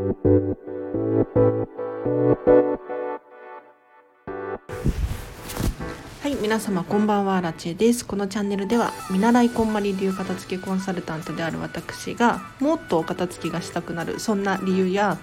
[0.00, 0.06] は
[6.24, 7.38] い皆様こんばんは。
[7.42, 8.06] ラチェです。
[8.06, 15.18] このチャンネルでは見習いこんまり流片付けコンサルタントである私がもっと片付けがしたくなるそんな理由や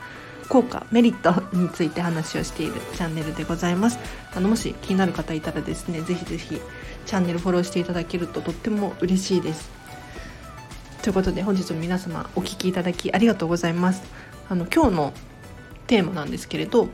[0.48, 3.98] 効果メリットについて話をしているチャンネルでございます。
[4.36, 6.62] あのもし気になる方いたらですねぜひぜひ
[7.08, 9.72] チャンネルフォローしていただけるととっても嬉しいです。
[11.02, 14.04] ということで本日も皆様お聴きいただきありがとうございます。
[14.50, 15.14] あの今日の
[15.88, 16.88] テーマなんですけれど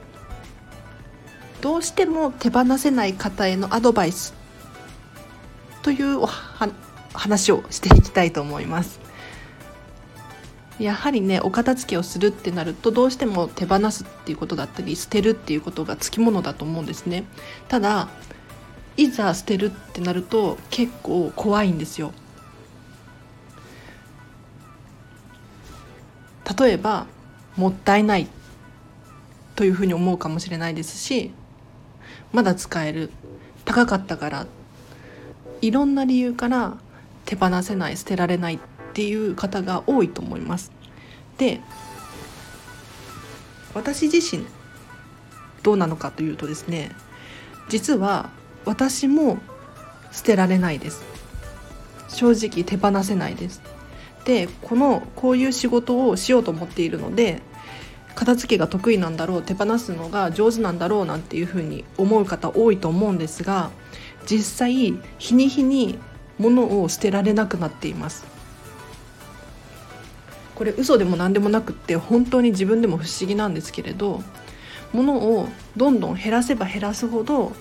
[1.61, 4.33] どうしても手放せない方へのアドバイス
[5.81, 6.29] というお
[7.13, 8.99] 話をしていきたいと思います。
[10.79, 17.25] やはりねお片付けをするってなるとどうしても手放すっていうことだったり捨てるっていうことがつきものだと思うんですね。
[17.67, 18.09] ただ
[18.97, 22.11] いざ捨てるってなると結構怖いんですよ。
[26.59, 27.07] 例えば
[27.55, 28.27] もったいない
[29.55, 31.31] というふうに思うかもしれないですし
[32.31, 33.11] まだ使える
[33.65, 34.47] 高かったから
[35.61, 36.77] いろんな理由から
[37.25, 38.59] 手放せない捨てられないっ
[38.93, 40.71] ていう方が多いと思います。
[41.37, 41.61] で
[43.73, 44.45] 私自身
[45.63, 46.91] どうなのかというとですね
[47.69, 48.29] 実は
[48.65, 49.39] 私も
[50.11, 51.03] 捨てられないです
[52.07, 53.61] 正直手放せないです
[54.25, 57.41] でこのこういう仕事をしようと思っているので
[58.15, 63.71] 片付けが得意なんだろう手放すのが上手なんだろうなんていうふうに思う方多いと思うんですが
[64.25, 65.99] 実際日に日に
[66.39, 68.25] 物を捨てられなくなっています。
[70.55, 74.21] これ嘘でも何でもなくって本当に自分でも不思議なんですけれど
[74.93, 77.53] 物をどんどん減らせば減らすほど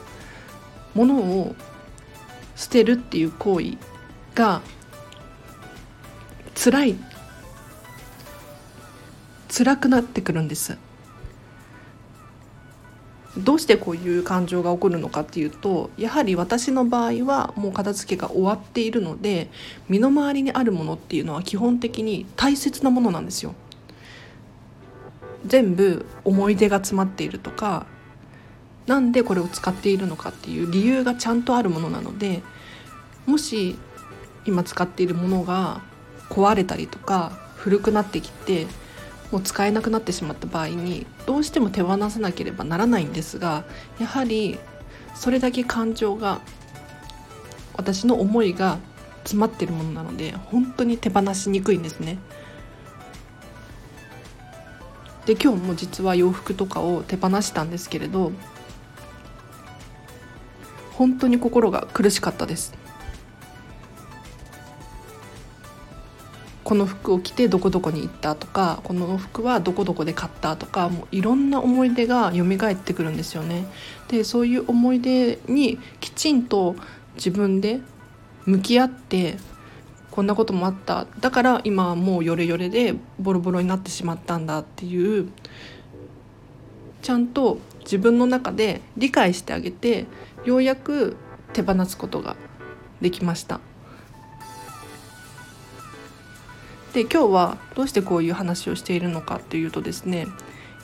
[0.94, 1.56] 物を
[2.54, 3.78] 捨てるっていう行為
[4.34, 4.60] が
[6.54, 6.96] 辛い。
[9.48, 10.78] 辛くなってくるんです。
[13.36, 19.48] どうしてこういう感情が起こるのかっていうとやはり私の場合はもう片付けが終わっているので
[19.88, 23.54] 身の回りにあるものっていうのは基本的に大切なものなんですよ。
[25.46, 27.86] 全部思い出が詰まっているとか
[28.86, 32.42] なんでこれを使っているのかっていう理由がちゃんとあるものなので
[33.26, 33.76] もし
[34.44, 35.82] 今使っているものが
[36.32, 38.66] 壊れたりとか古くなってきて
[39.30, 43.64] もう使えなくなってしまった場合にどうしても手放さなければならないんですが
[44.00, 44.58] やはり
[45.14, 46.40] それだけ感情が
[47.74, 48.78] 私の思いが
[49.24, 52.18] 詰まってるものなので本当に手放しにくいんですね。
[55.26, 58.32] で今日も実は洋服とかを手放したんですけれど
[60.94, 62.74] 本当に心が苦しかったです
[66.64, 73.66] この服を着てどこどこに行ったとかこの服はどこどこで買ったとかもういろんな思い出が蘇ってくるんですよね。
[74.08, 76.76] でそういう思い出にきちんと
[77.16, 77.80] 自分で
[78.46, 79.36] 向き合って
[80.10, 85.28] こんなこともあっただから今はもうヨレヨレでボロボロになってしまったんだっていう
[87.00, 90.06] ちゃんと自分の中で理解してあげて
[90.44, 91.16] ようやく
[91.52, 92.36] 手放すことが
[93.00, 93.60] できました。
[96.92, 100.26] で今日はどうしてこういう話をしているのかというとですね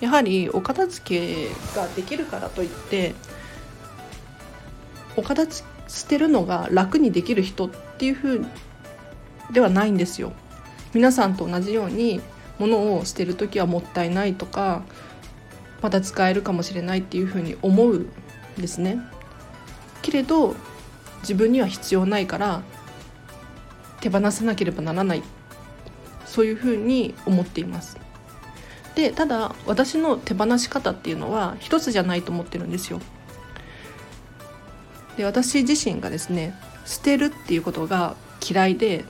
[0.01, 3.15] やはりお片付けができるからといって
[5.17, 8.41] お片付捨てるのが楽にできる人っていう風
[9.51, 10.33] ではないんですよ。
[10.93, 12.21] 皆さんと同じように
[12.59, 14.83] 物を捨てる時はもったいないとか
[15.81, 18.11] まだ使えるかもしれないっていう風に思うん
[18.59, 18.99] ですね。
[20.03, 20.55] けれど
[21.21, 22.63] 自分には必要ないから
[24.01, 25.23] 手放さなければならない
[26.29, 27.99] そういうふうに思っています。
[28.95, 33.01] でただ私の手放し方っていうのは一つじゃないと思ってるんですよ。
[35.17, 38.17] で私自身がですね捨てるっていうことが
[38.49, 39.05] 嫌いで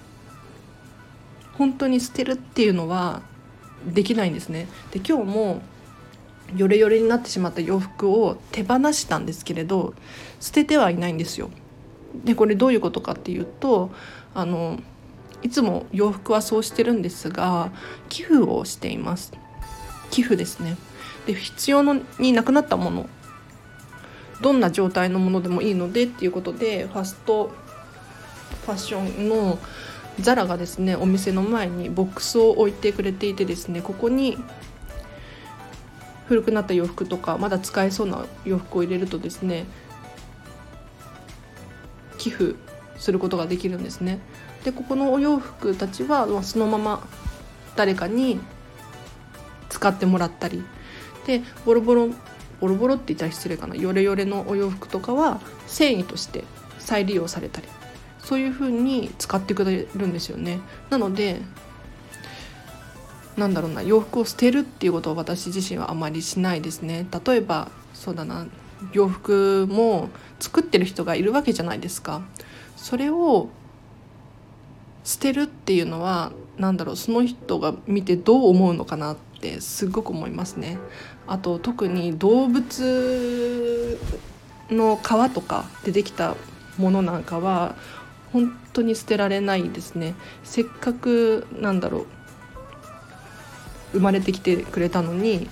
[1.55, 3.23] 本当に捨てるっていうのは
[3.87, 4.69] できないんですね。
[4.91, 5.63] で今日も
[6.57, 9.95] ヨレヨレになってしまった洋服を手放したんですけれど
[10.41, 11.51] 捨ててはいないんですよ。
[12.25, 13.91] でこれどういうことかっていうと
[14.35, 14.81] あの
[15.43, 17.71] いつも洋服はそうしてるんですが
[18.09, 19.33] 寄付をしています。
[20.11, 20.77] 寄付ですね。
[21.27, 23.09] で必要のになくなったもの。
[24.41, 27.51] どんな状態のものでもいいのでっていうことでファスト
[28.67, 29.59] ファッションの
[30.21, 34.37] ザラがですねお店の前にボックスを置いてくれていてですねここに
[36.27, 39.67] 古くなった洋服とかまだ使えそうな洋服を入れるとですね
[42.19, 42.57] 寄付
[42.97, 44.19] することができるんですね。
[44.69, 47.09] でここのお洋服たちはそのまま
[47.75, 48.39] 誰かに
[49.71, 50.63] 使ってもらったり。
[51.27, 52.09] でボロボロ
[52.61, 53.77] ボロボロって言ったら失礼かな。
[53.77, 56.45] ヨレヨレのお洋服とかは繊維として
[56.79, 57.69] 再利用されたり。
[58.19, 60.61] そういう風に使ってくれるんですよね。
[60.91, 61.41] なので
[63.39, 67.07] なんだろうな洋服を捨てるっていうことを私自身はあまりしないですね。
[67.27, 68.47] 例えばそうだな
[68.93, 70.11] 洋服も
[70.41, 72.21] 作ってる人がいるわけじゃないですか。
[72.77, 73.49] それを
[75.09, 80.77] 捨てるっていうのは何だろうその人が見てどう思うのかなってすごく思いますね。
[81.27, 83.99] あと特に動物
[84.69, 86.37] の皮とかでできた
[86.77, 87.75] ものなんかは
[88.35, 90.15] 本当に捨てられないですね。
[90.45, 92.07] せっかくなんだろう
[93.93, 95.49] 生まれてきてくれたのに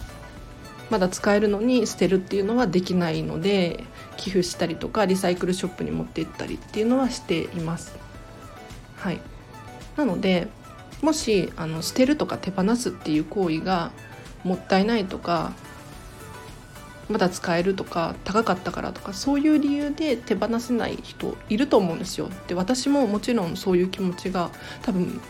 [0.91, 3.85] まだ使えるのに捨てるっていうのはできないので
[4.19, 7.97] 寄付したりとかリサイクルショップに持って行ったりっていうのはしています。
[8.97, 9.21] はい、
[9.97, 10.49] なので
[11.03, 13.93] もしあの捨てるとか手放すっていう行為が
[14.45, 15.53] もったいないとか
[17.09, 22.29] まだ使えるとか高かったからとかそういう理由で手放せない人いると思うんですよ。
[22.49, 24.51] で私ももちろんそういう気持ちが
[24.83, 25.21] 多分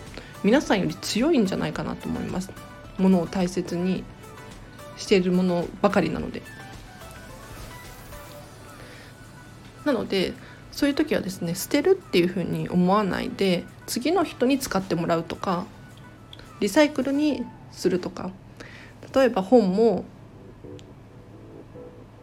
[0.42, 2.50] 皆さんより強いんじゃないかなと思います。
[2.98, 4.04] ものを大切に
[4.96, 6.42] しているものばかりなので。
[9.84, 10.32] なので
[10.76, 15.67] そういう時はですね捨てるっていうふうに思わないで次の人に使ってもらうとか
[16.61, 17.43] リサイクルに
[17.73, 18.31] するとか。
[19.14, 20.05] 例えば本も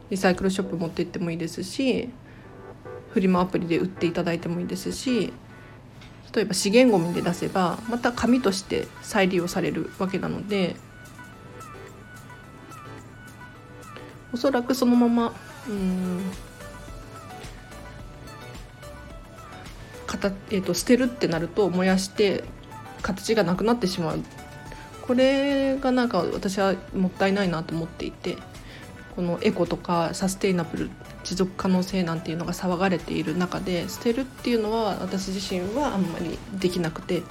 [0.09, 2.09] リサイクルショップ持って行ってもいいですし
[3.09, 5.33] フリマアプリで売っていただいてもいいですし
[6.35, 10.75] 例えば資源ごみで出せばまた紙として再利用されるわけなので
[14.33, 15.33] おそらくそのまま
[15.67, 16.21] うん
[20.29, 22.43] た、えーと、と捨てるってなると燃やして
[23.01, 24.19] 形がなくなってしまう
[25.01, 28.37] これがなんか私はもったいないなと思っていて
[29.15, 30.89] このエコとかサステイナブル
[31.23, 37.21] 持続可能性なんていうのが騒がれている中で捨てるっていうのは私自身はあんまりできなくて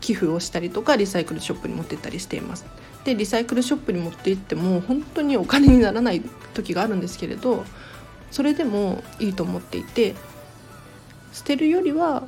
[0.00, 2.66] 寄付をしたりとかリサイクルショップに持ってったりしています。
[3.04, 6.22] でリサイクルショップに持って行っても本当にお金にならない
[6.54, 7.64] 時があるんですけれど
[8.34, 10.16] それでもいいと思っていて
[11.32, 12.26] 捨てるよりは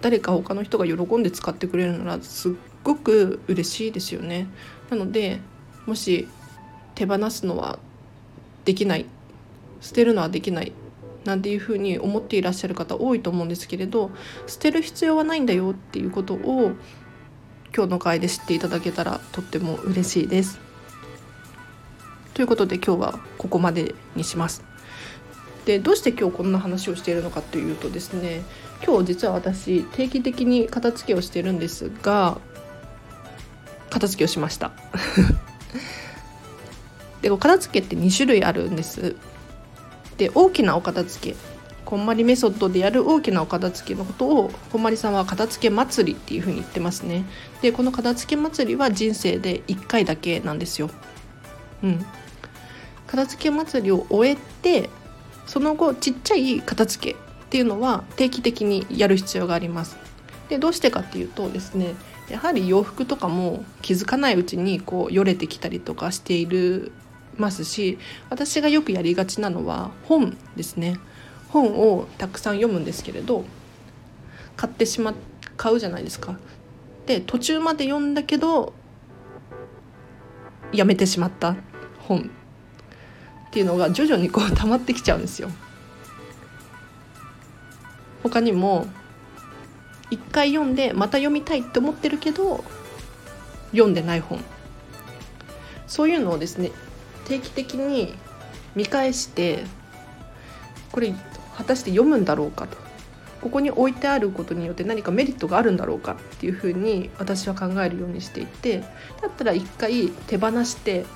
[0.00, 2.52] 誰か他の人が喜んで使ってくれるならすっ
[2.84, 4.46] ごく嬉しいですよね。
[4.88, 5.40] なので
[5.84, 6.28] もし
[6.94, 7.80] 手放すのは
[8.64, 9.06] できない
[9.80, 10.70] 捨てるのはできない
[11.24, 14.12] なんていうふうに思っていらっしゃる方多いと思うんですけれど
[14.46, 16.70] 捨てる必要はないんだよっていうことを
[17.74, 20.60] 今日の回で知っていただけたらとっても嬉しいです。
[22.34, 24.77] ということで今日はここまでにします。
[25.68, 28.40] でどうして今日こんな話をしているのかというとですね
[28.82, 32.40] 今日実は私定期的に片付けをしてるんですが
[33.90, 34.72] 片付けをしました。
[37.20, 39.14] でお片付けって2種類あるんです。
[40.16, 41.36] で大きなお片付け
[41.84, 47.26] こんまりメソッドでやる大きなお片付けのことをこんまりさんは片付け祭りっていうふうに言ってますね。
[47.60, 50.88] でこの片付け祭りは人生で1回だけなんですよ。
[51.82, 52.06] うん。
[53.06, 54.88] 片付け祭りを終えて
[55.48, 59.96] その後ちっちゃい片付けっていうのは定期的にやる必要があります。
[60.50, 61.94] でどうしてかっていうとですね
[62.28, 66.92] やはり洋服とかも気づかないうちにこうよれてきたりとかしている
[67.36, 70.98] ますし私がよくやりがちなのは本ですね。
[71.48, 73.44] 本をたくさん読むんですけれど
[74.54, 75.14] 買ってしま
[75.56, 76.38] 買うじゃないですか。
[77.06, 78.74] で途中まで読んだけど
[80.72, 81.56] やめてしまった
[82.00, 82.30] 本。
[83.48, 85.50] っていうのが徐々にこう溜まってきちゃうんですよ。
[88.22, 88.86] 他にも
[90.10, 92.64] 一回読んでまた読みたいって思ってるけど
[93.70, 94.42] 読んでない本
[95.86, 96.70] そういうのをですね
[97.26, 98.14] 定期的に
[98.74, 99.64] 見返して
[100.92, 101.14] これ
[101.56, 102.76] 果たして読むんだろうかと
[103.40, 108.86] ここに置いてあることによって何かメリットがあるんだろうかっていうふうに私は考えるようにしていてだ
[109.28, 111.06] ったら一回手放して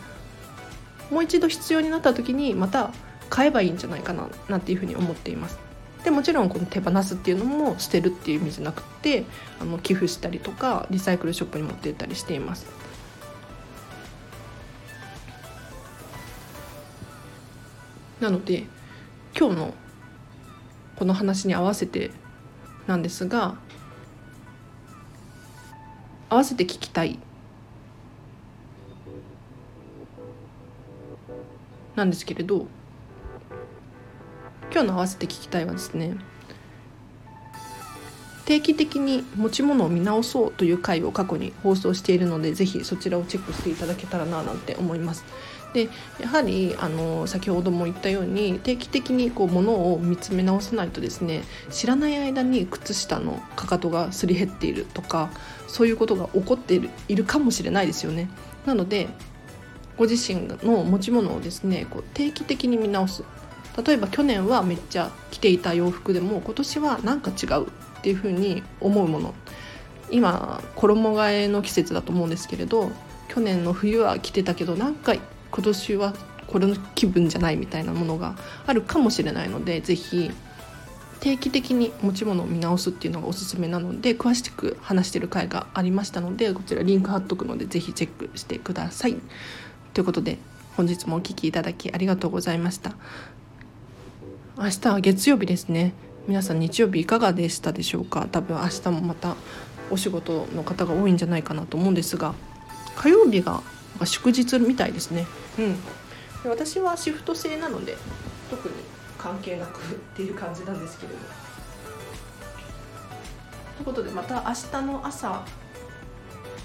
[1.10, 2.90] もう一度必要になった時にまた
[3.28, 5.58] 買えばいいんじゃないかななんていうふうに思っています。
[6.04, 9.24] でもちろんこの手放すっていうのも捨てるっていう意味じゃなくて
[9.60, 12.66] あの寄付したりとかリサイクルショップに持って行ったりしています。
[18.20, 18.66] なので
[19.38, 19.74] 今日の
[20.96, 22.10] この話に合わせて
[22.86, 23.56] なんですが
[26.28, 27.18] 合わせて聞きたい
[31.94, 32.66] なんですけれど
[34.72, 36.16] 今日の合わせて聞きたいはですね
[38.44, 45.24] 定期的に持ち物を見直そうという回を過去に放送しているのでぜひそちらをチェックしていただけたらななんて思います。
[45.72, 45.88] で
[46.20, 55.30] やはりあの先ほども言ったように定期的にこう物を見つめ直さないとですね知らない間に靴下のかかとがすり減っているとか
[55.68, 58.28] そういうことが起こっているいるかもしれないですよね。
[58.66, 59.08] なので
[60.02, 63.22] ご自身の持ち物をですねこう定期的に見直す
[63.86, 67.70] 例えば去年はめっちゃ着ていた洋服でも今年はなんか違うっ
[68.02, 69.32] ていうふうに思うもの
[70.10, 72.90] 今衣替えの季節だと思うんですけれど
[73.28, 75.22] 去年の冬は着てたけどなんか今
[75.62, 76.14] 年は
[76.48, 78.34] これの気分じゃないみたいなものが
[78.66, 80.32] あるかもしれないので是非
[81.20, 89.14] 定期的に持ち物を見直すっていうのがおすすめなので詳しく話してる回がありましたのでこちらリンク貼っとくので是非チェックしてください。
[89.92, 90.38] ということで
[90.76, 92.92] 本日もお聴きいただきありがとうございました。
[94.56, 95.92] 明日は月曜日ですね。
[96.26, 98.26] 皆さん日曜日いかがでしたでしょうか？
[98.30, 99.36] 多分明日もまた
[99.90, 102.34] お仕事の方が多いんじゃないかなと思うんですが
[102.96, 103.62] 火曜日が
[104.04, 105.26] 祝日みたいですね。
[105.58, 105.76] うん。
[106.42, 107.96] で私はシフト制なので
[108.50, 108.74] 特に
[109.18, 109.82] 関係なくっ
[110.16, 111.18] ていう感じなんですけれど。
[111.18, 111.24] と
[113.80, 115.44] いうことでまた明日の朝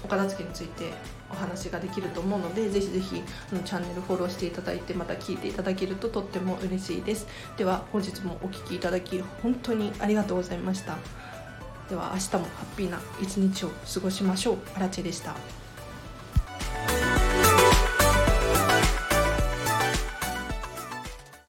[0.04, 0.92] お片付けについて
[1.30, 7.26] お話ができると思うのでぜひぜひあのチャンネルフォローしていただいてまた聞いていただけるととっても嬉しいです。
[7.56, 10.96] では本日もお聴きいただき本当にありがとうございました。
[11.88, 14.58] では明日もハッピーな一日を過ごしましょう。
[14.74, 15.34] あらちでした。